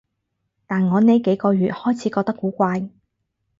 [0.65, 2.89] 但我呢幾個月開始覺得古怪